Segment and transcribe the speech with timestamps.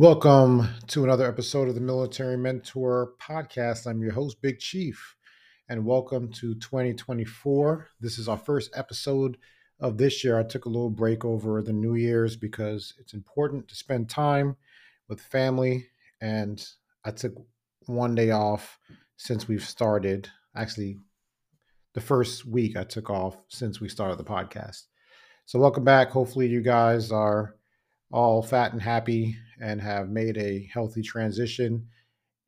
[0.00, 3.86] Welcome to another episode of the Military Mentor Podcast.
[3.86, 5.14] I'm your host, Big Chief,
[5.68, 7.86] and welcome to 2024.
[8.00, 9.36] This is our first episode
[9.78, 10.38] of this year.
[10.38, 14.56] I took a little break over the New Year's because it's important to spend time
[15.06, 15.88] with family,
[16.18, 16.66] and
[17.04, 17.34] I took
[17.84, 18.78] one day off
[19.18, 20.30] since we've started.
[20.56, 20.96] Actually,
[21.92, 24.84] the first week I took off since we started the podcast.
[25.44, 26.08] So, welcome back.
[26.08, 27.54] Hopefully, you guys are
[28.10, 31.86] all fat and happy and have made a healthy transition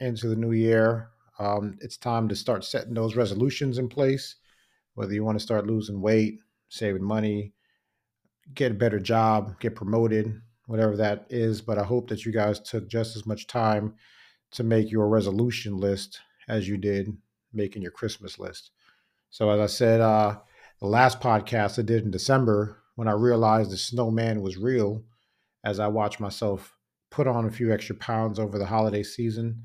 [0.01, 1.11] into the new year.
[1.39, 4.37] Um, it's time to start setting those resolutions in place,
[4.95, 7.53] whether you want to start losing weight, saving money,
[8.55, 11.61] get a better job, get promoted, whatever that is.
[11.61, 13.95] But I hope that you guys took just as much time
[14.53, 17.17] to make your resolution list as you did
[17.53, 18.71] making your Christmas list.
[19.31, 20.39] So, as I said, uh,
[20.81, 25.05] the last podcast I did in December, when I realized the snowman was real,
[25.65, 26.77] as I watch myself
[27.11, 29.63] put on a few extra pounds over the holiday season.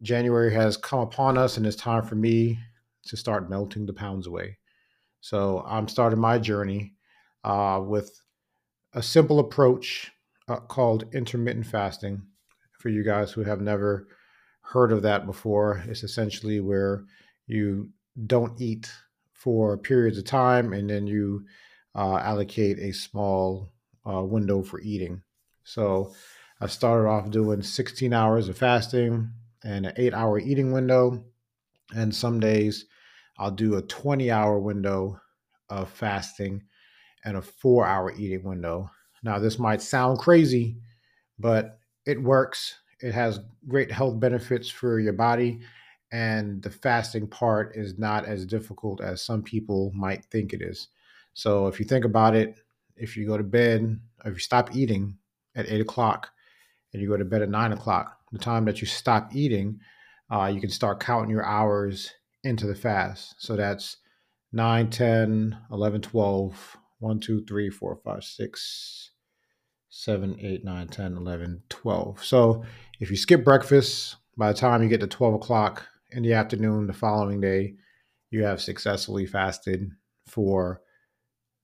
[0.00, 2.58] January has come upon us, and it's time for me
[3.06, 4.58] to start melting the pounds away.
[5.20, 6.94] So I'm starting my journey
[7.44, 8.20] uh, with
[8.94, 10.12] a simple approach
[10.48, 12.22] uh, called intermittent fasting.
[12.78, 14.06] For you guys who have never
[14.60, 17.04] heard of that before, it's essentially where
[17.48, 17.90] you
[18.26, 18.92] don't eat
[19.32, 21.44] for periods of time and then you
[21.94, 23.72] uh, allocate a small
[24.08, 25.22] uh, window for eating.
[25.64, 26.14] So
[26.60, 29.30] I started off doing 16 hours of fasting
[29.64, 31.24] and an eight hour eating window.
[31.94, 32.86] And some days
[33.38, 35.20] I'll do a 20 hour window
[35.68, 36.62] of fasting
[37.24, 38.90] and a four hour eating window.
[39.22, 40.78] Now, this might sound crazy,
[41.38, 42.76] but it works.
[43.00, 45.60] It has great health benefits for your body.
[46.10, 50.88] And the fasting part is not as difficult as some people might think it is.
[51.34, 52.58] So, if you think about it,
[52.98, 55.18] if you go to bed, if you stop eating
[55.54, 56.30] at eight o'clock
[56.92, 59.80] and you go to bed at nine o'clock, the time that you stop eating,
[60.30, 62.12] uh, you can start counting your hours
[62.44, 63.34] into the fast.
[63.38, 63.96] So that's
[64.52, 69.10] 9, 10, 11, 12, 1, 2, 3, 4, 5, 6,
[69.88, 72.24] 7, 8, 9, 10, 11, 12.
[72.24, 72.64] So
[73.00, 76.86] if you skip breakfast, by the time you get to 12 o'clock in the afternoon
[76.86, 77.74] the following day,
[78.30, 79.90] you have successfully fasted
[80.26, 80.82] for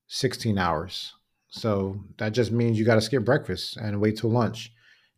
[0.07, 1.13] 16 hours.
[1.55, 4.73] So that just means you got to skip breakfast and wait till lunch.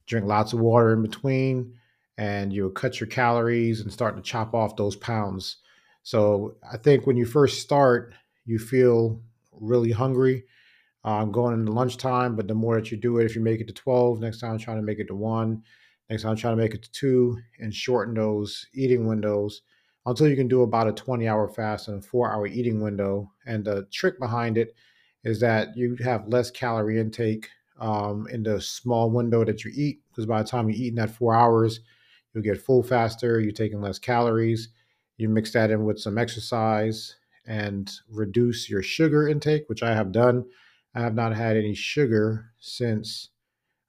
[0.05, 1.73] Drink lots of water in between,
[2.19, 5.57] and you'll cut your calories and start to chop off those pounds.
[6.03, 8.13] So I think when you first start,
[8.45, 9.19] you feel
[9.51, 10.43] really hungry
[11.03, 12.35] um, going into lunchtime.
[12.35, 14.51] But the more that you do it, if you make it to 12, next time
[14.51, 15.63] I'm trying to make it to one,
[16.07, 19.63] next time I'm trying to make it to two, and shorten those eating windows
[20.05, 23.31] until you can do about a 20 hour fast and a four hour eating window.
[23.47, 24.75] And the trick behind it
[25.27, 27.49] is that you have less calorie intake
[27.81, 30.95] um, in the small window that you eat because by the time you eat in
[30.95, 31.81] that four hours,
[32.33, 33.41] you'll get full faster.
[33.41, 34.69] You're taking less calories.
[35.17, 40.13] You mix that in with some exercise and reduce your sugar intake, which I have
[40.13, 40.45] done.
[40.95, 43.29] I have not had any sugar since,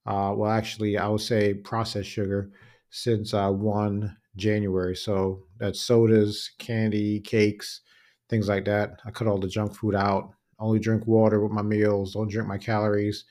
[0.07, 2.51] uh, well, actually, I would say processed sugar
[2.91, 4.97] since uh, 1 January.
[4.97, 7.83] So that's sodas, candy, cakes,
[8.29, 9.01] things like that.
[9.05, 12.49] I cut all the junk food out only drink water with my meals, don't drink
[12.49, 13.25] my calories.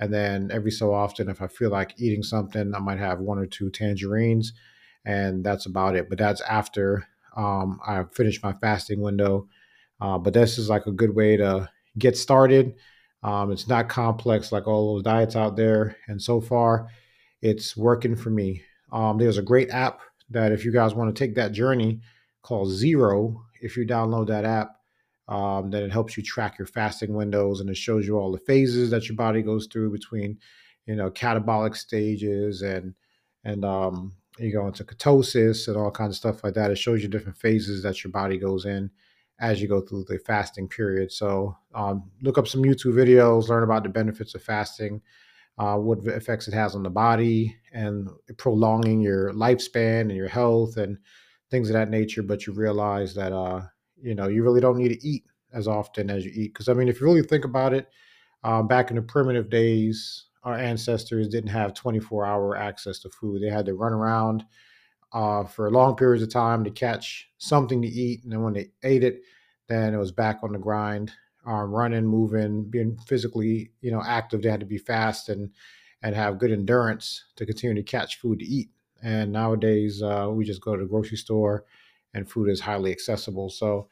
[0.00, 3.38] And then every so often, if I feel like eating something, I might have one
[3.38, 4.52] or two tangerines,
[5.04, 6.08] and that's about it.
[6.08, 7.06] But that's after
[7.36, 9.48] um, I finish my fasting window.
[10.00, 12.74] Uh, but this is like a good way to get started.
[13.22, 15.96] Um, it's not complex like all those diets out there.
[16.08, 16.88] And so far,
[17.40, 18.62] it's working for me.
[18.90, 20.00] Um, there's a great app
[20.30, 22.00] that if you guys want to take that journey
[22.42, 24.76] called Zero, if you download that app,
[25.28, 28.38] um, then it helps you track your fasting windows and it shows you all the
[28.38, 30.38] phases that your body goes through between,
[30.86, 32.94] you know, catabolic stages and
[33.44, 36.70] and um, you go into ketosis and all kinds of stuff like that.
[36.70, 38.90] It shows you different phases that your body goes in
[39.40, 41.10] as you go through the fasting period.
[41.10, 45.02] So um, look up some YouTube videos, learn about the benefits of fasting,
[45.58, 48.08] uh, what effects it has on the body, and
[48.38, 50.96] prolonging your lifespan and your health and
[51.50, 52.22] things of that nature.
[52.22, 53.62] But you realize that uh,
[54.02, 56.72] you know you really don't need to eat as often as you eat because i
[56.72, 57.88] mean if you really think about it
[58.44, 63.40] uh, back in the primitive days our ancestors didn't have 24 hour access to food.
[63.40, 64.44] They had to run around
[65.12, 68.70] uh, for long periods of time to catch something to eat and then when they
[68.82, 69.20] ate it
[69.68, 71.12] then it was back on the grind
[71.46, 74.42] um, running moving being physically you know active.
[74.42, 75.50] They had to be fast and
[76.02, 78.70] and have good endurance to continue to catch food to eat.
[79.02, 81.64] And nowadays uh, we just go to the grocery store
[82.14, 83.50] and food is highly accessible.
[83.50, 83.88] So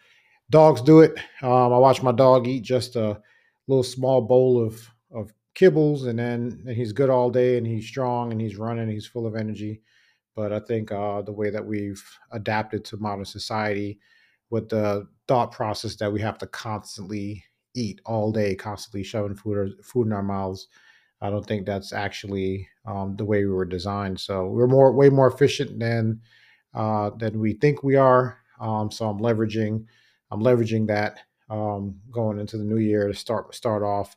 [0.51, 1.19] dogs do it.
[1.43, 3.21] Um, I watch my dog eat just a
[3.67, 7.87] little small bowl of of kibbles, and then and he's good all day, and he's
[7.87, 9.83] strong, and he's running, he's full of energy.
[10.37, 12.03] But I think uh, the way that we've
[12.33, 13.99] adapted to modern society,
[14.51, 17.45] with the thought process that we have to constantly
[17.75, 20.69] eat all day, constantly shoving food or food in our mouths,
[21.21, 24.19] I don't think that's actually um, the way we were designed.
[24.19, 26.21] So we're more way more efficient than
[26.75, 28.39] uh, than we think we are.
[28.61, 29.85] Um, so I'm leveraging
[30.31, 31.19] I'm leveraging that
[31.49, 34.17] um, going into the new year to start start off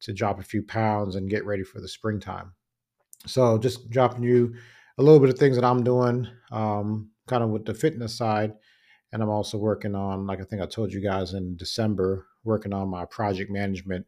[0.00, 2.52] to drop a few pounds and get ready for the springtime.
[3.26, 4.54] So just dropping you
[4.96, 8.54] a little bit of things that I'm doing, um, kind of with the fitness side,
[9.12, 12.72] and I'm also working on, like I think I told you guys in December, working
[12.72, 14.06] on my project management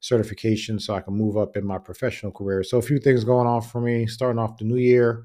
[0.00, 2.62] certification so I can move up in my professional career.
[2.64, 5.24] So a few things going on for me, starting off the new year.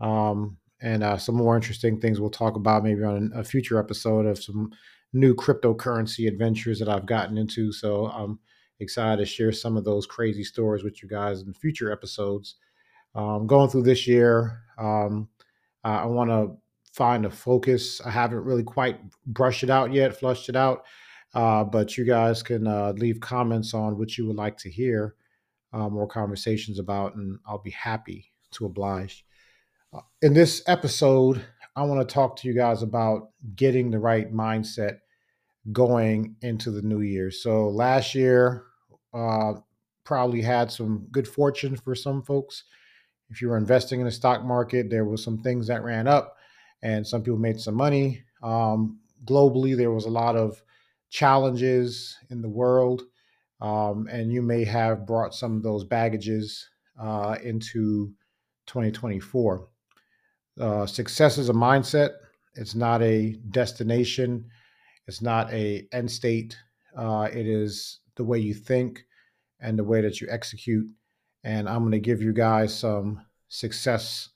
[0.00, 4.26] Um, and uh, some more interesting things we'll talk about maybe on a future episode
[4.26, 4.70] of some
[5.12, 7.72] new cryptocurrency adventures that I've gotten into.
[7.72, 8.38] So I'm
[8.78, 12.56] excited to share some of those crazy stories with you guys in future episodes.
[13.14, 15.28] Um, going through this year, um,
[15.84, 16.56] I want to
[16.92, 18.00] find a focus.
[18.00, 20.84] I haven't really quite brushed it out yet, flushed it out,
[21.34, 25.14] uh, but you guys can uh, leave comments on what you would like to hear
[25.72, 29.24] uh, more conversations about, and I'll be happy to oblige.
[30.22, 31.42] In this episode,
[31.74, 34.98] I want to talk to you guys about getting the right mindset
[35.72, 37.30] going into the new year.
[37.30, 38.66] So last year,
[39.12, 39.54] uh,
[40.04, 42.64] probably had some good fortune for some folks.
[43.30, 46.36] If you were investing in the stock market, there was some things that ran up,
[46.82, 48.22] and some people made some money.
[48.42, 50.62] Um, globally, there was a lot of
[51.08, 53.02] challenges in the world,
[53.60, 56.68] um, and you may have brought some of those baggages
[57.00, 58.12] uh, into
[58.66, 59.69] 2024.
[60.58, 62.10] Uh, success is a mindset.
[62.54, 64.46] It's not a destination.
[65.06, 66.56] It's not a end state.
[66.96, 69.04] Uh, it is the way you think
[69.60, 70.86] and the way that you execute.
[71.44, 74.30] And I'm going to give you guys some success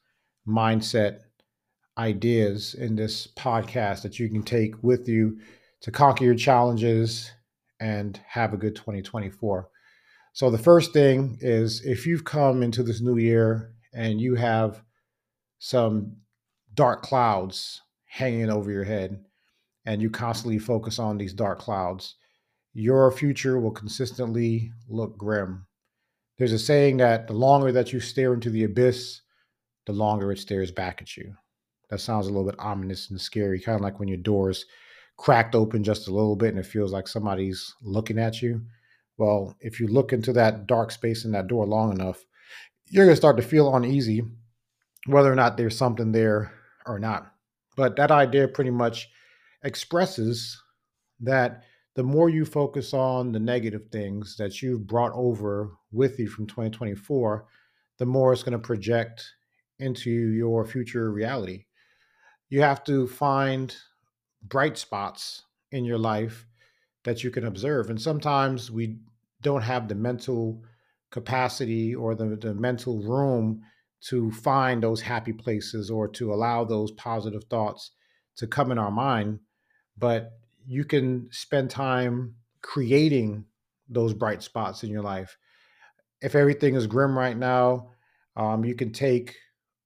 [0.46, 1.20] mindset
[1.96, 5.38] ideas in this podcast that you can take with you
[5.80, 7.30] to conquer your challenges
[7.80, 9.68] and have a good 2024.
[10.32, 14.82] So, the first thing is if you've come into this new year and you have
[15.58, 16.16] some
[16.74, 19.24] dark clouds hanging over your head
[19.86, 22.16] and you constantly focus on these dark clouds,
[22.72, 25.66] your future will consistently look grim.
[26.38, 29.20] There's a saying that the longer that you stare into the abyss,
[29.86, 31.34] the longer it stares back at you.
[31.90, 34.64] That sounds a little bit ominous and scary, kind of like when your door's
[35.16, 38.62] cracked open just a little bit and it feels like somebody's looking at you.
[39.16, 42.24] Well, if you look into that dark space in that door long enough,
[42.86, 44.24] you're going to start to feel uneasy,
[45.06, 46.52] whether or not there's something there
[46.86, 47.32] or not.
[47.76, 49.08] But that idea pretty much
[49.62, 50.60] expresses
[51.20, 51.64] that
[51.94, 56.46] the more you focus on the negative things that you've brought over with you from
[56.46, 57.46] 2024,
[57.98, 59.24] the more it's going to project
[59.78, 61.66] into your future reality.
[62.48, 63.74] You have to find
[64.42, 65.42] bright spots
[65.72, 66.46] in your life
[67.04, 67.90] that you can observe.
[67.90, 68.98] And sometimes we
[69.42, 70.62] don't have the mental
[71.10, 73.62] capacity or the, the mental room
[74.08, 77.92] to find those happy places or to allow those positive thoughts
[78.36, 79.40] to come in our mind.
[79.96, 80.32] But
[80.66, 83.44] you can spend time creating
[83.88, 85.38] those bright spots in your life.
[86.20, 87.90] If everything is grim right now,
[88.36, 89.36] um, you can take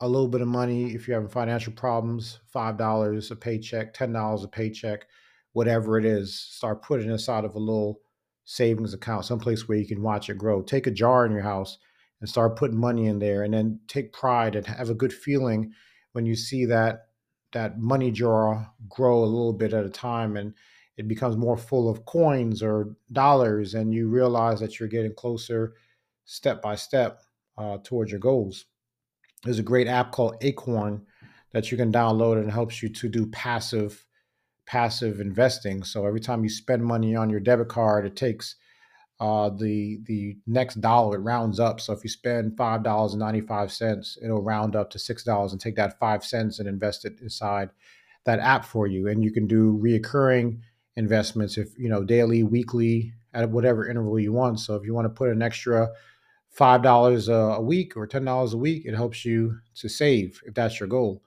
[0.01, 4.49] a little bit of money if you're having financial problems $5 a paycheck, $10 a
[4.49, 5.07] paycheck,
[5.53, 6.39] whatever it is.
[6.39, 8.01] Start putting out of a little
[8.45, 10.63] savings account, someplace where you can watch it grow.
[10.63, 11.79] Take a jar in your house
[12.21, 15.73] and start putting money in there and then take pride and have a good feeling
[16.13, 17.07] when you see that
[17.53, 20.55] that money jar grow a little bit at a time and
[20.97, 25.75] it becomes more full of coins or dollars and you realize that you're getting closer
[26.25, 27.23] step by step
[27.57, 28.67] uh, towards your goals.
[29.45, 31.07] There's a great app called acorn
[31.53, 34.05] that you can download and helps you to do passive
[34.67, 35.83] passive investing.
[35.83, 38.57] So every time you spend money on your debit card it takes
[39.21, 41.81] uh, the the next dollar it rounds up.
[41.81, 45.25] So if you spend five dollars and ninety five cents, it'll round up to six
[45.25, 47.71] dollars and take that five cents and invest it inside
[48.25, 49.09] that app for you.
[49.09, 50.61] And you can do reoccurring
[50.97, 54.61] investments if you know daily, weekly, at whatever interval you want.
[54.61, 55.89] So if you want to put an extra
[56.51, 60.55] five dollars a week or ten dollars a week, it helps you to save if
[60.55, 61.23] that's your goal.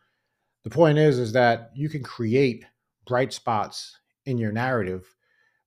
[0.64, 2.66] The point is, is that you can create
[3.06, 5.16] bright spots in your narrative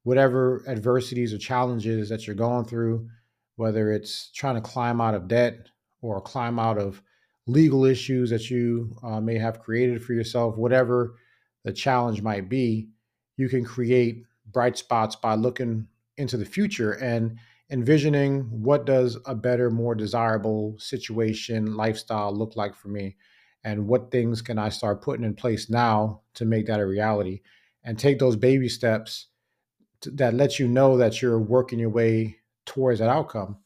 [0.05, 3.09] whatever adversities or challenges that you're going through,
[3.57, 5.69] whether it's trying to climb out of debt
[6.01, 7.03] or climb out of
[7.47, 11.17] legal issues that you uh, may have created for yourself, whatever
[11.65, 12.89] the challenge might be,
[13.37, 17.39] you can create bright spots by looking into the future and
[17.71, 23.17] envisioning what does a better, more desirable situation, lifestyle look like for me,
[23.65, 27.41] and what things can I start putting in place now to make that a reality,
[27.83, 29.29] and take those baby steps
[30.15, 33.59] that lets you know that you're working your way towards that outcome.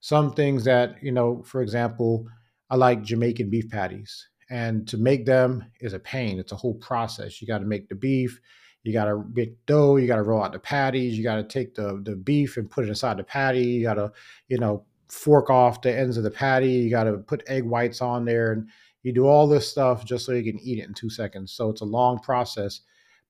[0.00, 2.26] Some things that you know, for example,
[2.70, 6.38] I like Jamaican beef patties, and to make them is a pain.
[6.38, 7.40] It's a whole process.
[7.40, 8.40] You got to make the beef
[8.88, 9.96] you got to get dough.
[9.96, 11.16] You got to roll out the patties.
[11.16, 13.64] You got to take the the beef and put it inside the patty.
[13.64, 14.12] You got to,
[14.48, 16.70] you know, fork off the ends of the patty.
[16.70, 18.68] You got to put egg whites on there, and
[19.02, 21.52] you do all this stuff just so you can eat it in two seconds.
[21.52, 22.80] So it's a long process,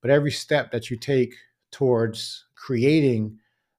[0.00, 1.34] but every step that you take
[1.70, 3.38] towards creating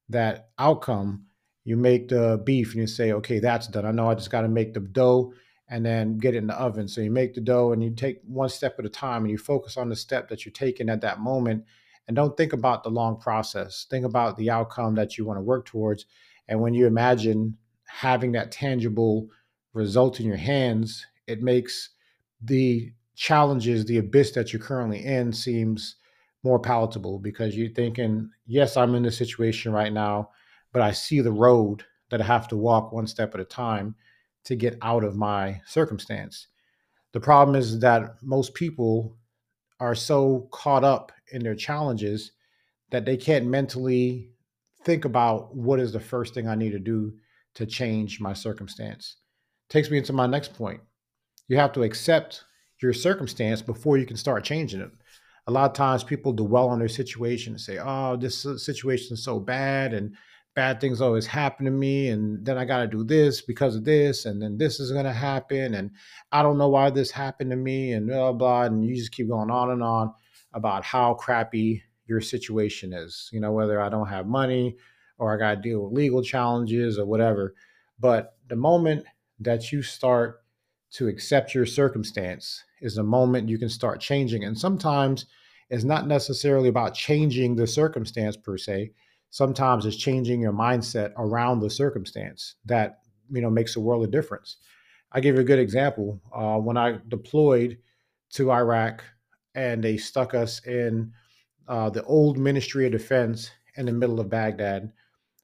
[0.09, 1.25] that outcome,
[1.63, 3.85] you make the beef and you say, okay, that's done.
[3.85, 5.33] I know I just got to make the dough
[5.69, 6.87] and then get it in the oven.
[6.87, 9.37] So you make the dough and you take one step at a time and you
[9.37, 11.63] focus on the step that you're taking at that moment
[12.07, 13.85] and don't think about the long process.
[13.87, 16.05] Think about the outcome that you want to work towards.
[16.47, 17.55] And when you imagine
[17.85, 19.27] having that tangible
[19.73, 21.89] result in your hands, it makes
[22.41, 25.97] the challenges, the abyss that you're currently in seems
[26.43, 30.29] more palatable because you're thinking, yes, I'm in this situation right now,
[30.71, 33.95] but I see the road that I have to walk one step at a time
[34.45, 36.47] to get out of my circumstance.
[37.11, 39.17] The problem is that most people
[39.79, 42.31] are so caught up in their challenges
[42.91, 44.31] that they can't mentally
[44.83, 47.13] think about what is the first thing I need to do
[47.55, 49.17] to change my circumstance.
[49.69, 50.81] Takes me into my next point.
[51.47, 52.43] You have to accept
[52.81, 54.91] your circumstance before you can start changing it.
[55.49, 59.23] A lot of times people dwell on their situation and say, "Oh, this situation is
[59.23, 60.15] so bad and
[60.55, 63.85] bad things always happen to me and then i got to do this because of
[63.85, 65.91] this and then this is going to happen and
[66.31, 69.29] i don't know why this happened to me and blah blah and you just keep
[69.29, 70.11] going on and on
[70.53, 74.75] about how crappy your situation is you know whether i don't have money
[75.19, 77.53] or i got to deal with legal challenges or whatever.
[77.99, 79.05] But the moment
[79.39, 80.41] that you start
[80.91, 85.25] to accept your circumstance is a moment you can start changing and sometimes
[85.69, 88.91] it's not necessarily about changing the circumstance per se
[89.29, 92.99] sometimes it's changing your mindset around the circumstance that
[93.31, 94.57] you know makes a world of difference.
[95.11, 96.21] I give you a good example.
[96.33, 97.77] Uh, when I deployed
[98.33, 99.03] to Iraq
[99.55, 101.13] and they stuck us in
[101.67, 104.91] uh, the old Ministry of Defense in the middle of Baghdad,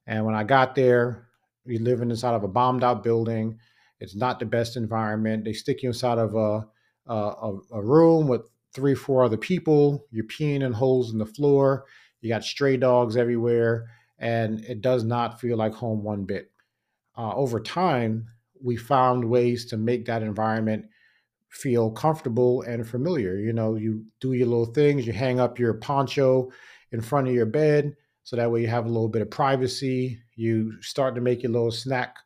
[0.08, 1.28] and when I got there,
[1.66, 3.60] we live inside of a bombed out building.
[4.00, 5.46] It's not the best environment.
[5.46, 6.66] They stick you inside of a
[7.08, 10.08] a, a room with three, four other people.
[10.12, 11.86] You're peeing in holes in the floor
[12.25, 13.86] you got stray dogs everywhere,
[14.18, 16.50] and it does not feel like home one bit.
[17.16, 18.25] Uh, over time,
[18.64, 20.86] we found ways to make that environment
[21.50, 23.38] feel comfortable and familiar.
[23.38, 26.50] You know, you do your little things, you hang up your poncho
[26.92, 30.18] in front of your bed so that way you have a little bit of privacy.
[30.36, 32.18] You start to make your little snack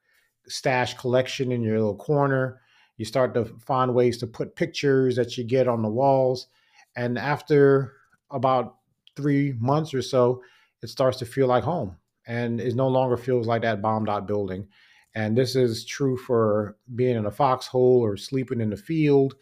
[0.50, 2.62] stash collection in your little corner.
[2.98, 6.48] You start to find ways to put pictures that you get on the walls.
[6.96, 7.94] And after
[8.30, 8.76] about
[9.16, 10.42] three months or so,
[10.82, 14.28] it starts to feel like home and it no longer feels like that bombed out
[14.28, 14.68] building.
[15.16, 19.36] And this is true for being in a foxhole or sleeping in the field.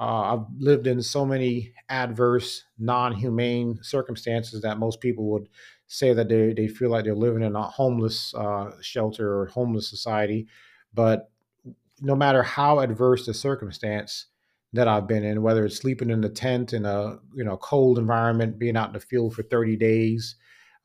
[0.00, 5.48] Uh, I've lived in so many adverse, non humane circumstances that most people would
[5.88, 9.88] say that they, they feel like they're living in a homeless uh, shelter or homeless
[9.90, 10.46] society.
[10.94, 11.30] But
[12.00, 14.26] no matter how adverse the circumstance,
[14.72, 17.98] that I've been in, whether it's sleeping in a tent in a you know cold
[17.98, 20.36] environment, being out in the field for 30 days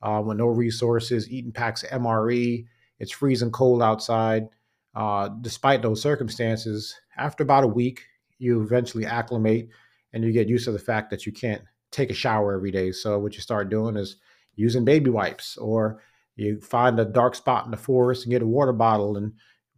[0.02, 2.64] uh, with no resources, eating packs of MRE,
[2.98, 4.48] it's freezing cold outside.
[4.94, 8.02] Uh, despite those circumstances, after about a week,
[8.38, 9.68] you eventually acclimate
[10.12, 12.92] and you get used to the fact that you can't take a shower every day.
[12.92, 14.16] So what you start doing is
[14.56, 16.00] using baby wipes, or
[16.36, 19.32] you find a dark spot in the forest and get a water bottle and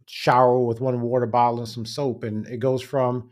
[0.07, 3.29] shower with one water bottle and some soap, and it goes from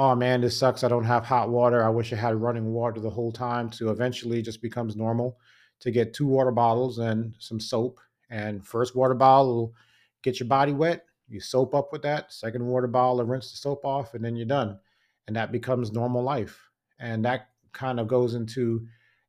[0.00, 0.82] oh man, this sucks.
[0.82, 1.84] I don't have hot water.
[1.84, 3.68] I wish I had running water the whole time.
[3.70, 5.38] To eventually just becomes normal
[5.80, 8.00] to get two water bottles and some soap.
[8.30, 9.74] And first water bottle will
[10.22, 11.04] get your body wet.
[11.28, 12.32] You soap up with that.
[12.32, 14.78] Second water bottle, rinse the soap off, and then you're done.
[15.26, 16.58] And that becomes normal life.
[16.98, 18.86] And that kind of goes into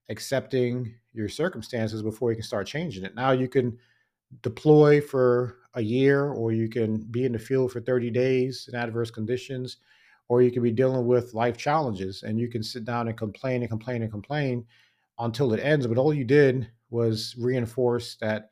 [0.10, 3.16] accepting your circumstances before you can start changing it.
[3.16, 3.78] Now you can
[4.42, 8.78] deploy for a year or you can be in the field for 30 days in
[8.78, 9.78] adverse conditions
[10.30, 13.62] or you can be dealing with life challenges and you can sit down and complain
[13.62, 14.66] and complain and complain
[15.20, 15.88] until it ends.
[15.88, 18.50] But all you did was reinforce that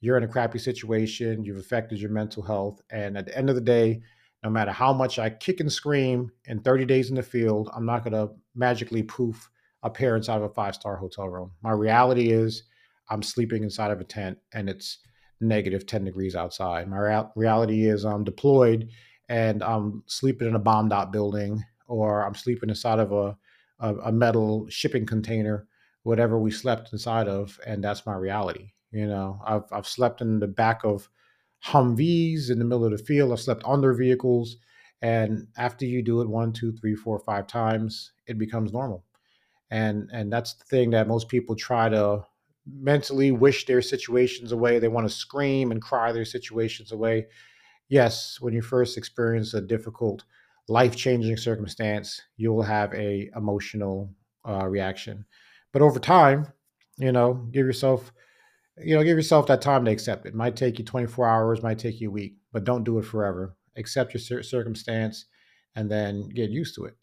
[0.00, 2.82] you're in a crappy situation, you've affected your mental health.
[2.90, 4.02] And at the end of the day,
[4.42, 7.86] no matter how much I kick and scream in 30 days in the field, I'm
[7.86, 9.48] not going to magically poof
[9.82, 11.52] appear inside of a five star hotel room.
[11.62, 12.64] My reality is
[13.10, 14.98] I'm sleeping inside of a tent and it's
[15.40, 16.88] negative 10 degrees outside.
[16.88, 18.88] My rea- reality is I'm deployed
[19.28, 23.36] and I'm sleeping in a bombed out building or I'm sleeping inside of a,
[23.80, 25.66] a, a metal shipping container,
[26.04, 27.58] whatever we slept inside of.
[27.66, 28.72] And that's my reality.
[28.92, 31.08] You know, I've, I've slept in the back of
[31.64, 33.32] Humvees in the middle of the field.
[33.32, 34.56] I've slept under vehicles.
[35.00, 39.04] And after you do it one, two, three, four, five times, it becomes normal.
[39.72, 42.26] And and that's the thing that most people try to
[42.66, 44.78] mentally wish their situations away.
[44.78, 47.26] They want to scream and cry their situations away.
[47.88, 50.24] Yes, when you first experience a difficult,
[50.68, 54.14] life-changing circumstance, you will have a emotional
[54.46, 55.24] uh, reaction.
[55.72, 56.52] But over time,
[56.98, 58.12] you know, give yourself,
[58.78, 60.34] you know, give yourself that time to accept it.
[60.34, 63.56] Might take you 24 hours, might take you a week, but don't do it forever.
[63.76, 65.24] Accept your circumstance,
[65.74, 66.96] and then get used to it.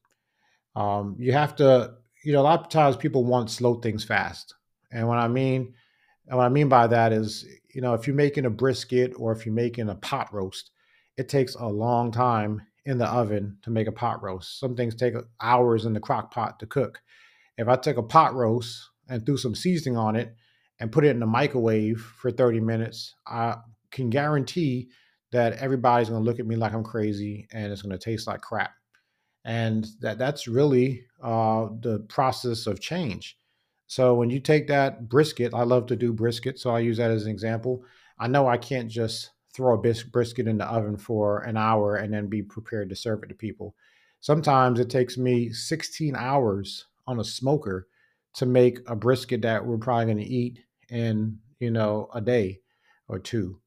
[0.76, 4.56] Um, you have to, you know, a lot of times people want slow things fast
[4.92, 5.74] and what I mean,
[6.28, 9.32] and what I mean by that is, you know, if you're making a brisket or
[9.32, 10.72] if you're making a pot roast,
[11.18, 14.60] it takes a long time in the oven to make a pot roast.
[14.60, 17.02] Some things take hours in the crock pot to cook.
[17.58, 20.36] If I took a pot roast and threw some seasoning on it
[20.80, 23.58] and put it in the microwave for 30 minutes, I
[23.92, 24.90] can guarantee
[25.32, 28.28] that everybody's going to look at me like I'm crazy and it's going to taste
[28.28, 28.72] like crap.
[29.46, 33.38] And that that's really uh, the process of change.
[33.88, 37.12] So when you take that brisket, I love to do brisket, so I use that
[37.12, 37.84] as an example.
[38.20, 41.96] I know I can't just throw a bis- brisket in the oven for an hour
[41.96, 43.76] and then be prepared to serve it to people.
[44.20, 47.88] Sometimes it takes me 16 hours on a smoker
[48.36, 52.60] to make a brisket that we're probably going to eat in, you know, a day
[53.08, 53.60] or two.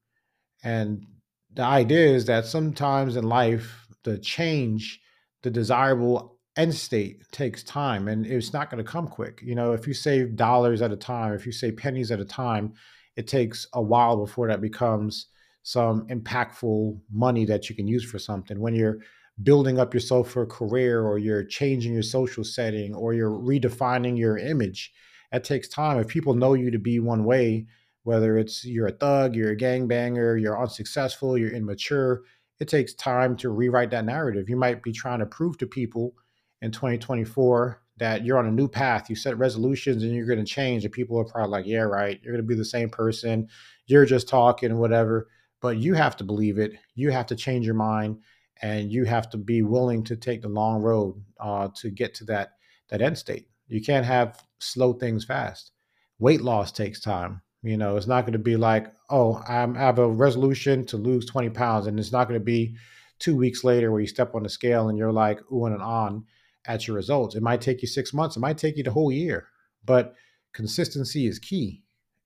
[0.63, 1.05] And
[1.53, 5.01] the idea is that sometimes in life, the change,
[5.43, 9.41] the desirable end state takes time and it's not going to come quick.
[9.43, 12.25] You know, if you save dollars at a time, if you save pennies at a
[12.25, 12.73] time,
[13.15, 15.27] it takes a while before that becomes
[15.63, 18.59] some impactful money that you can use for something.
[18.59, 18.99] When you're
[19.41, 24.17] building up yourself for a career or you're changing your social setting or you're redefining
[24.17, 24.91] your image,
[25.31, 25.99] it takes time.
[25.99, 27.65] If people know you to be one way,
[28.03, 32.21] whether it's you're a thug, you're a gangbanger, you're unsuccessful, you're immature,
[32.59, 34.49] it takes time to rewrite that narrative.
[34.49, 36.13] You might be trying to prove to people
[36.61, 39.09] in 2024 that you're on a new path.
[39.09, 40.83] You set resolutions and you're going to change.
[40.83, 42.19] And people are probably like, yeah, right.
[42.23, 43.47] You're going to be the same person.
[43.85, 45.27] You're just talking, whatever.
[45.61, 46.73] But you have to believe it.
[46.95, 48.19] You have to change your mind
[48.61, 52.25] and you have to be willing to take the long road uh, to get to
[52.25, 52.53] that,
[52.89, 53.47] that end state.
[53.67, 55.71] You can't have slow things fast.
[56.19, 57.41] Weight loss takes time.
[57.63, 61.25] You know, it's not going to be like, oh, I have a resolution to lose
[61.25, 61.87] 20 pounds.
[61.87, 62.75] And it's not going to be
[63.19, 66.25] two weeks later where you step on the scale and you're like, ooh and on
[66.65, 67.35] at your results.
[67.35, 69.47] It might take you six months, it might take you the whole year,
[69.85, 70.15] but
[70.53, 71.83] consistency is key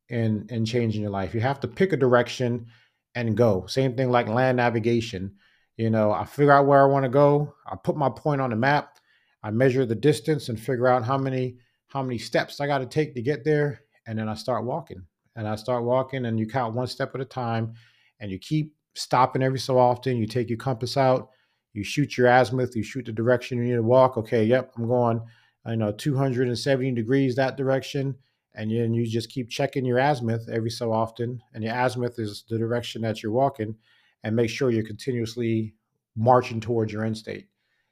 [0.09, 1.33] in in changing your life.
[1.33, 2.67] You have to pick a direction
[3.15, 3.65] and go.
[3.67, 5.35] Same thing like land navigation.
[5.75, 7.53] You know, I figure out where I want to go.
[7.69, 8.97] I put my point on the map.
[9.43, 11.57] I measure the distance and figure out how many
[11.89, 15.05] how many steps I got to take to get there, and then I start walking.
[15.37, 17.75] And I start walking, and you count one step at a time,
[18.19, 20.17] and you keep stopping every so often.
[20.17, 21.29] You take your compass out,
[21.73, 24.17] you shoot your azimuth, you shoot the direction you need to walk.
[24.17, 25.21] Okay, yep, I'm going,
[25.63, 28.15] I know, 270 degrees that direction.
[28.55, 31.43] And then you just keep checking your azimuth every so often.
[31.53, 33.75] And your azimuth is the direction that you're walking.
[34.23, 35.75] And make sure you're continuously
[36.15, 37.49] marching towards your end state.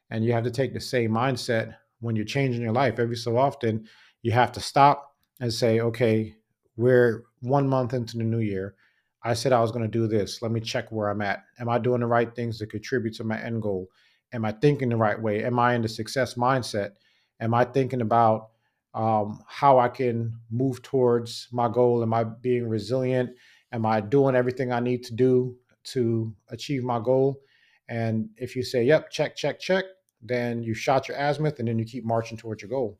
[0.10, 2.98] And you have to take the same mindset when you're changing your life.
[2.98, 3.88] Every so often,
[4.24, 6.36] you have to stop and say, okay,
[6.76, 8.76] we're one month into the new year.
[9.24, 10.42] I said I was going to do this.
[10.42, 11.44] Let me check where I'm at.
[11.60, 13.90] Am I doing the right things to contribute to my end goal?
[14.34, 15.44] Am I thinking the right way?
[15.44, 16.92] Am I in the success mindset?
[17.40, 18.50] Am I thinking about
[18.94, 22.04] um, how I can move towards my goal?
[22.04, 23.32] Am I being resilient?
[23.72, 25.56] Am I doing everything I need to do
[25.86, 27.42] to achieve my goal?
[27.90, 29.86] And if you say, yep, check, check, check,
[30.22, 33.00] then you shot your azimuth and then you keep marching towards your goal.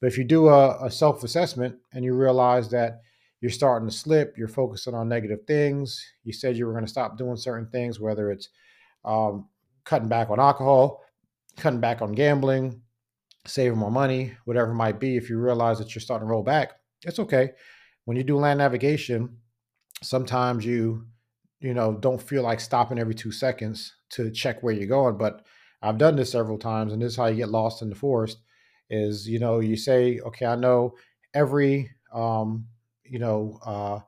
[0.00, 3.02] But if you do a, a self assessment and you realize that
[3.42, 6.00] you're starting to slip, you're focusing on negative things.
[6.22, 8.48] You said you were going to stop doing certain things, whether it's
[9.04, 9.48] um,
[9.84, 11.02] cutting back on alcohol,
[11.56, 12.80] cutting back on gambling,
[13.44, 15.16] saving more money, whatever it might be.
[15.16, 16.74] If you realize that you're starting to roll back,
[17.04, 17.50] it's okay.
[18.04, 19.38] When you do land navigation,
[20.02, 21.08] sometimes you,
[21.58, 25.18] you know, don't feel like stopping every two seconds to check where you're going.
[25.18, 25.44] But
[25.82, 28.38] I've done this several times, and this is how you get lost in the forest.
[28.88, 30.94] Is you know you say, okay, I know
[31.34, 32.66] every um,
[33.12, 34.00] you know, uh,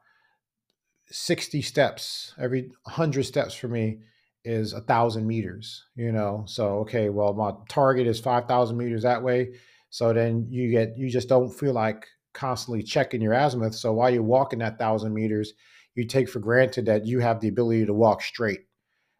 [1.10, 3.98] 60 steps, every 100 steps for me
[4.44, 6.44] is a thousand meters, you know.
[6.46, 9.56] So, okay, well, my target is 5,000 meters that way.
[9.90, 13.74] So then you get, you just don't feel like constantly checking your azimuth.
[13.74, 15.52] So while you're walking that thousand meters,
[15.94, 18.60] you take for granted that you have the ability to walk straight.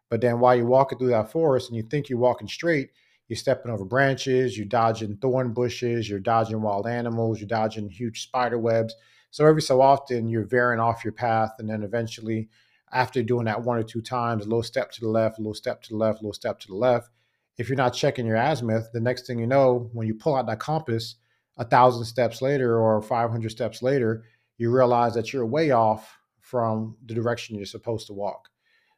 [0.09, 2.89] But then while you're walking through that forest and you think you're walking straight,
[3.27, 8.23] you're stepping over branches, you're dodging thorn bushes, you're dodging wild animals, you're dodging huge
[8.23, 8.95] spider webs.
[9.35, 12.47] So every so often you're veering off your path, and then eventually,
[12.93, 15.53] after doing that one or two times, a little step to the left, a little
[15.53, 17.09] step to the left, a little step to the left.
[17.57, 20.47] If you're not checking your azimuth, the next thing you know, when you pull out
[20.47, 21.15] that compass,
[21.57, 24.23] a thousand steps later or 500 steps later,
[24.57, 28.47] you realize that you're way off from the direction you're supposed to walk.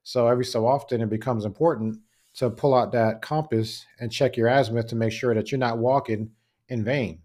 [0.04, 1.98] So every so often, it becomes important
[2.36, 5.80] to pull out that compass and check your azimuth to make sure that you're not
[5.80, 6.30] walking
[6.70, 7.24] in vain.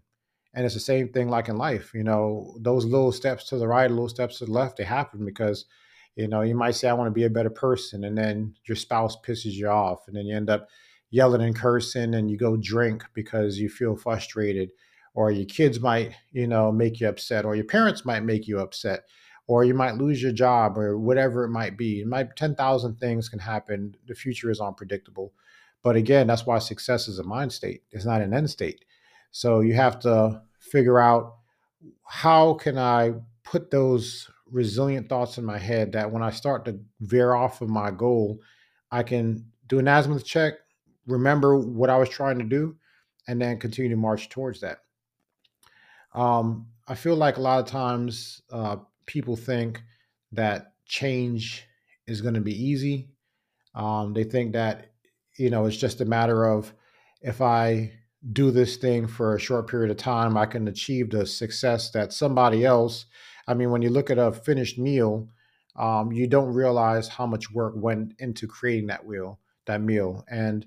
[0.53, 1.91] And it's the same thing like in life.
[1.93, 5.25] You know, those little steps to the right, little steps to the left, they happen
[5.25, 5.65] because,
[6.15, 8.03] you know, you might say, I want to be a better person.
[8.03, 10.07] And then your spouse pisses you off.
[10.07, 10.67] And then you end up
[11.09, 14.71] yelling and cursing and you go drink because you feel frustrated.
[15.15, 17.45] Or your kids might, you know, make you upset.
[17.45, 19.03] Or your parents might make you upset
[19.47, 21.99] or you might lose your job or whatever it might be.
[22.01, 23.95] It might 10,000 things can happen.
[24.07, 25.33] The future is unpredictable.
[25.83, 27.83] But again, that's why success is a mind state.
[27.91, 28.85] It's not an end state.
[29.33, 31.37] So you have to figure out
[32.05, 36.79] how can I put those resilient thoughts in my head that when I start to
[37.01, 38.39] veer off of my goal,
[38.91, 40.53] I can do an azimuth check,
[41.07, 42.75] remember what I was trying to do,
[43.27, 44.77] and then continue to march towards that.
[46.13, 49.81] Um, I feel like a lot of times uh, people think
[50.31, 51.65] that change
[52.05, 53.09] is going to be easy.
[53.73, 54.91] Um, they think that,
[55.39, 56.71] you know, it's just a matter of
[57.23, 57.93] if I
[58.31, 62.13] do this thing for a short period of time, I can achieve the success that
[62.13, 63.05] somebody else.
[63.47, 65.27] I mean, when you look at a finished meal,
[65.75, 70.23] um, you don't realize how much work went into creating that wheel, that meal.
[70.29, 70.65] And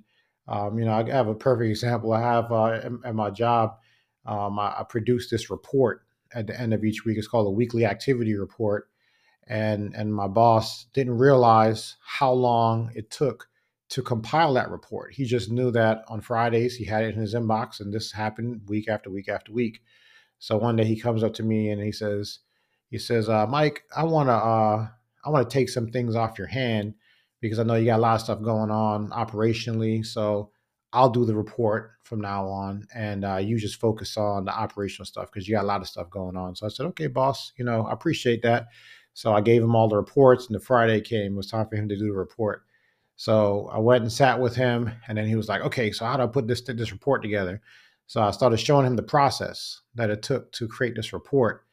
[0.48, 2.12] um, you know, I have a perfect example.
[2.12, 3.78] I have uh, at my job,
[4.26, 6.02] um, I, I produce this report
[6.34, 7.18] at the end of each week.
[7.18, 8.88] It's called a weekly activity report.
[9.48, 13.48] And and my boss didn't realize how long it took
[13.88, 15.14] to compile that report.
[15.14, 18.62] He just knew that on Fridays he had it in his inbox, and this happened
[18.66, 19.80] week after week after week.
[20.38, 22.40] So one day he comes up to me and he says,
[22.90, 24.88] he says, uh, Mike, I want to uh,
[25.24, 26.94] I want to take some things off your hand
[27.40, 30.04] because I know you got a lot of stuff going on operationally.
[30.04, 30.50] So
[30.92, 35.06] I'll do the report from now on, and uh, you just focus on the operational
[35.06, 36.54] stuff because you got a lot of stuff going on.
[36.54, 38.68] So I said, okay, boss, you know, I appreciate that.
[39.12, 41.32] So I gave him all the reports, and the Friday came.
[41.32, 42.65] It was time for him to do the report.
[43.16, 46.16] So I went and sat with him, and then he was like, okay, so how
[46.16, 47.60] do I put this this report together?
[48.06, 51.64] So I started showing him the process that it took to create this report,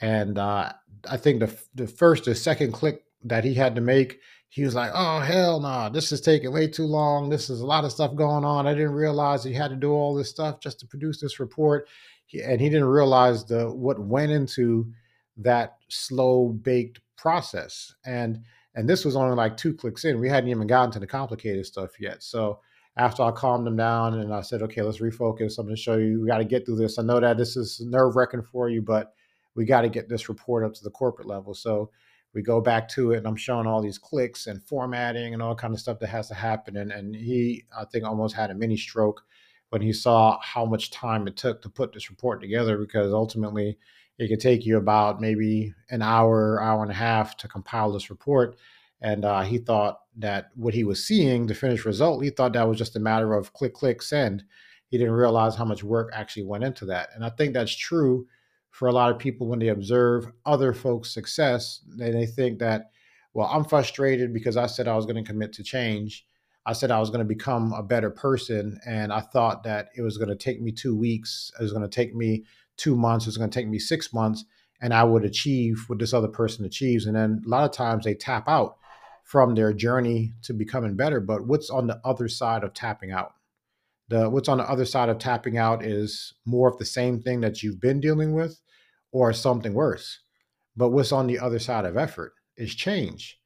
[0.00, 0.72] and uh,
[1.10, 4.20] I think the the first the second click that he had to make
[4.52, 7.30] he was like, "Oh hell no, nah, this is taking way too long.
[7.30, 8.66] This is a lot of stuff going on.
[8.66, 11.88] I didn't realize he had to do all this stuff just to produce this report."
[12.26, 14.92] He, and he didn't realize the what went into
[15.38, 17.94] that slow baked process.
[18.04, 18.42] And
[18.74, 20.18] and this was only like two clicks in.
[20.18, 22.22] We hadn't even gotten to the complicated stuff yet.
[22.22, 22.60] So
[22.96, 25.58] after I calmed him down and I said, "Okay, let's refocus.
[25.58, 26.20] I'm going to show you.
[26.20, 26.98] We got to get through this.
[26.98, 29.14] I know that this is nerve wracking for you, but
[29.54, 31.90] we got to get this report up to the corporate level." So
[32.34, 35.54] we go back to it and I'm showing all these clicks and formatting and all
[35.54, 36.76] kind of stuff that has to happen.
[36.76, 39.22] And, and he, I think, almost had a mini stroke
[39.70, 43.78] when he saw how much time it took to put this report together because ultimately
[44.18, 48.10] it could take you about maybe an hour, hour and a half to compile this
[48.10, 48.56] report.
[49.00, 52.68] And uh, he thought that what he was seeing, the finished result, he thought that
[52.68, 54.44] was just a matter of click, click, send.
[54.88, 57.08] He didn't realize how much work actually went into that.
[57.14, 58.26] And I think that's true
[58.70, 62.90] for a lot of people when they observe other folks' success, they, they think that,
[63.34, 66.26] well, I'm frustrated because I said I was going to commit to change.
[66.64, 68.78] I said I was going to become a better person.
[68.86, 71.82] And I thought that it was going to take me two weeks, it was going
[71.82, 72.44] to take me
[72.82, 74.44] two months, it's going to take me six months,
[74.80, 77.06] and I would achieve what this other person achieves.
[77.06, 78.76] And then a lot of times they tap out
[79.24, 81.20] from their journey to becoming better.
[81.20, 83.34] But what's on the other side of tapping out?
[84.08, 87.40] The what's on the other side of tapping out is more of the same thing
[87.42, 88.60] that you've been dealing with
[89.12, 90.18] or something worse.
[90.76, 93.38] But what's on the other side of effort is change.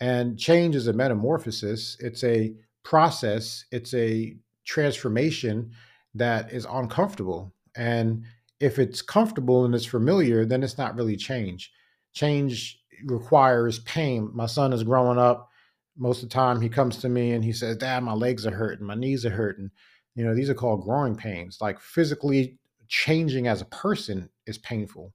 [0.00, 5.72] And change is a metamorphosis, it's a process, it's a transformation
[6.14, 7.54] that is uncomfortable.
[7.74, 8.24] And
[8.60, 11.72] if it's comfortable and it's familiar, then it's not really change.
[12.12, 14.30] Change requires pain.
[14.32, 15.50] My son is growing up.
[15.96, 18.54] Most of the time, he comes to me and he says, Dad, my legs are
[18.54, 19.70] hurting, my knees are hurting.
[20.14, 21.58] You know, these are called growing pains.
[21.60, 25.12] Like physically changing as a person is painful.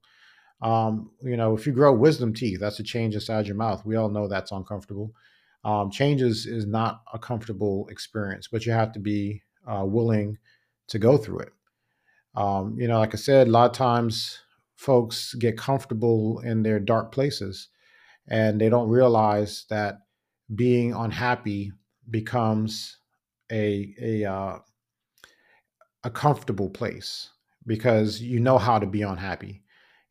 [0.60, 3.84] Um, you know, if you grow wisdom teeth, that's a change inside your mouth.
[3.84, 5.12] We all know that's uncomfortable.
[5.64, 10.38] Um, change is, is not a comfortable experience, but you have to be uh, willing
[10.88, 11.52] to go through it.
[12.34, 14.40] Um, you know, like I said, a lot of times
[14.76, 17.68] folks get comfortable in their dark places
[18.28, 19.98] and they don't realize that
[20.54, 21.72] being unhappy
[22.10, 22.96] becomes
[23.50, 24.58] a a uh,
[26.04, 27.30] a comfortable place
[27.66, 29.62] because you know how to be unhappy.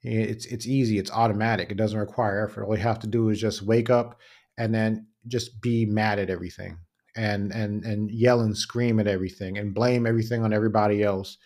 [0.03, 1.71] It's it's easy, it's automatic.
[1.71, 2.65] It doesn't require effort.
[2.65, 4.19] All you have to do is just wake up
[4.57, 6.77] and then just be mad at everything
[7.15, 11.37] and and and yell and scream at everything and blame everything on everybody else.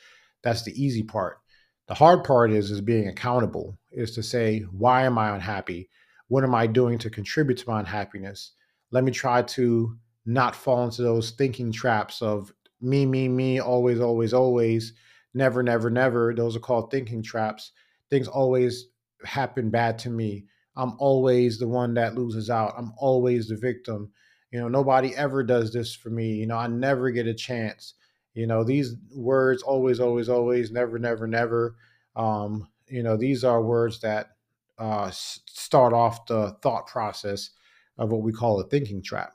[0.46, 1.40] That's the easy part.
[1.88, 3.78] The hard part is is being accountable.
[3.92, 5.90] Is to say, why am I unhappy?
[6.28, 8.54] What am I doing to contribute to my unhappiness?
[8.92, 14.00] Let me try to not fall into those thinking traps of me, me, me, always,
[14.00, 14.94] always, always,
[15.34, 16.34] never, never, never.
[16.34, 17.72] Those are called thinking traps.
[18.10, 18.90] Things always
[19.24, 20.46] happen bad to me.
[20.76, 22.74] I'm always the one that loses out.
[22.78, 24.12] I'm always the victim.
[24.52, 26.34] You know, nobody ever does this for me.
[26.36, 27.96] You know, I never get a chance.
[28.36, 31.76] You know, these words always, always, always, never, never, never.
[32.16, 34.28] Um, you know, these are words that
[34.78, 37.50] uh, start off the thought process
[37.98, 39.34] of what we call a thinking trap.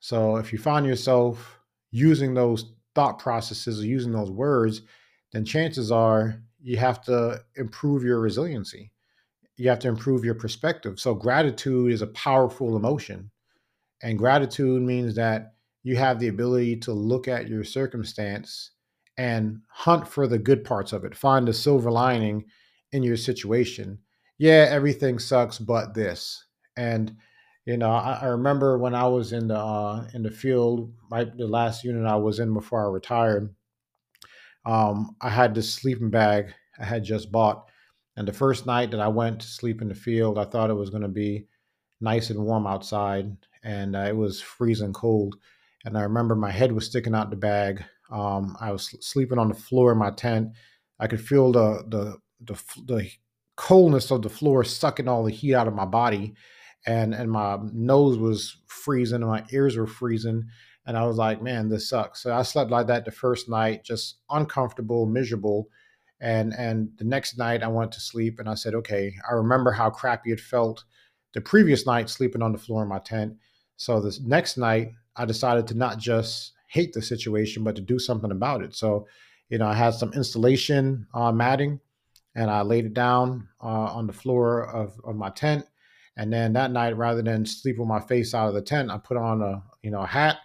[0.00, 1.60] So if you find yourself
[1.92, 4.82] using those thought processes or using those words,
[5.32, 8.90] then chances are you have to improve your resiliency.
[9.56, 10.98] You have to improve your perspective.
[10.98, 13.30] So gratitude is a powerful emotion.
[14.02, 18.72] And gratitude means that you have the ability to look at your circumstance
[19.16, 22.44] and hunt for the good parts of it, find the silver lining
[22.92, 23.98] in your situation.
[24.38, 26.44] Yeah, everything sucks, but this.
[26.76, 27.16] And
[27.66, 31.36] you know, I, I remember when I was in the uh, in the field, right,
[31.36, 33.54] the last unit I was in before I retired.
[34.64, 37.68] Um, I had this sleeping bag I had just bought,
[38.16, 40.74] and the first night that I went to sleep in the field, I thought it
[40.74, 41.46] was going to be
[42.00, 45.36] nice and warm outside, and uh, it was freezing cold.
[45.84, 47.84] And I remember my head was sticking out the bag.
[48.10, 50.50] Um, I was sleeping on the floor in my tent.
[50.98, 53.10] I could feel the the the, the
[53.56, 56.34] coldness of the floor sucking all the heat out of my body
[56.86, 60.42] and and my nose was freezing and my ears were freezing
[60.86, 63.84] and i was like man this sucks so i slept like that the first night
[63.84, 65.68] just uncomfortable miserable
[66.20, 69.70] and and the next night i went to sleep and i said okay i remember
[69.70, 70.84] how crappy it felt
[71.34, 73.34] the previous night sleeping on the floor in my tent
[73.76, 77.98] so this next night i decided to not just hate the situation but to do
[77.98, 79.06] something about it so
[79.48, 81.80] you know i had some installation uh, matting
[82.34, 85.64] and i laid it down uh, on the floor of, of my tent
[86.20, 88.98] and then that night, rather than sleep with my face out of the tent, I
[88.98, 90.36] put on a you know a hat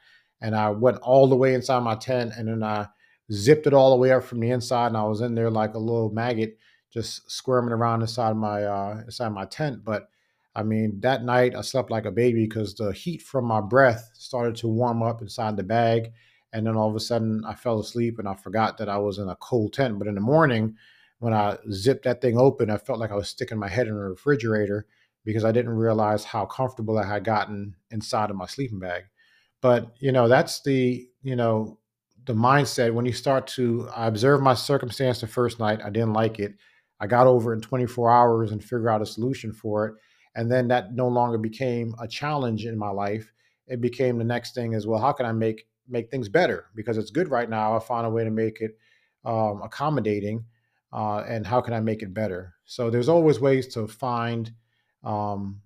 [0.41, 2.87] and I went all the way inside my tent and then I
[3.31, 5.73] zipped it all the way up from the inside and I was in there like
[5.73, 6.57] a little maggot
[6.93, 9.83] just squirming around inside my uh, inside my tent.
[9.83, 10.09] But
[10.55, 14.11] I mean, that night I slept like a baby because the heat from my breath
[14.13, 16.11] started to warm up inside the bag.
[16.53, 19.17] And then all of a sudden I fell asleep and I forgot that I was
[19.17, 19.99] in a cold tent.
[19.99, 20.75] But in the morning,
[21.19, 23.93] when I zipped that thing open, I felt like I was sticking my head in
[23.93, 24.85] a refrigerator
[25.25, 29.03] because I didn't realize how comfortable I had gotten inside of my sleeping bag.
[29.61, 31.79] But, you know, that's the, you know,
[32.25, 36.13] the mindset when you start to I observe my circumstance the first night, I didn't
[36.13, 36.53] like it.
[36.99, 39.95] I got over it in 24 hours and figure out a solution for it.
[40.35, 43.31] And then that no longer became a challenge in my life.
[43.67, 44.99] It became the next thing as well.
[44.99, 46.65] How can I make make things better?
[46.75, 47.75] Because it's good right now.
[47.75, 48.77] I found a way to make it
[49.23, 50.45] um, accommodating.
[50.93, 52.53] Uh, and how can I make it better?
[52.65, 54.51] So there's always ways to find
[55.03, 55.61] um,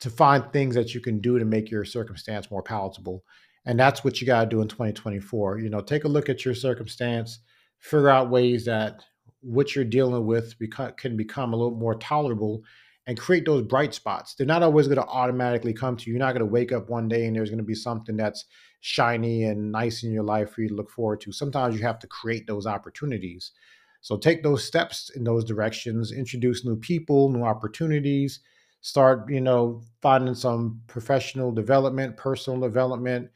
[0.00, 3.24] to find things that you can do to make your circumstance more palatable.
[3.64, 5.58] And that's what you got to do in 2024.
[5.58, 7.40] You know, take a look at your circumstance,
[7.78, 9.02] figure out ways that
[9.40, 10.54] what you're dealing with
[10.96, 12.62] can become a little more tolerable
[13.06, 14.34] and create those bright spots.
[14.34, 16.14] They're not always going to automatically come to you.
[16.14, 18.44] You're not going to wake up one day and there's going to be something that's
[18.80, 21.32] shiny and nice in your life for you to look forward to.
[21.32, 23.52] Sometimes you have to create those opportunities.
[24.00, 28.40] So take those steps in those directions, introduce new people, new opportunities,
[28.86, 33.28] start you know finding some professional development personal development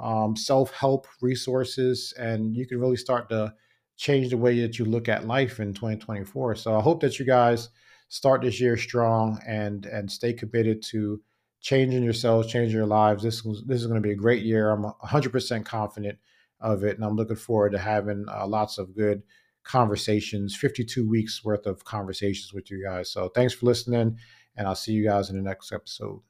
[0.00, 3.52] um, self-help resources and you can really start to
[3.98, 7.26] change the way that you look at life in 2024 so i hope that you
[7.26, 7.68] guys
[8.08, 11.20] start this year strong and and stay committed to
[11.60, 13.22] changing yourselves changing your lives.
[13.22, 14.70] This this is going to be a great year.
[14.70, 16.18] I'm 100% confident
[16.60, 19.22] of it and i'm looking forward to having uh, lots of good
[19.64, 23.10] conversations 52 weeks worth of conversations with you guys.
[23.10, 24.18] So thanks for listening
[24.56, 26.20] and I'll see you guys in the next episode.